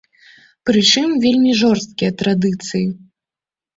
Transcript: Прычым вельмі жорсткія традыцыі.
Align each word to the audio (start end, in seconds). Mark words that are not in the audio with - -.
Прычым 0.69 1.13
вельмі 1.27 1.53
жорсткія 1.61 2.11
традыцыі. 2.23 2.85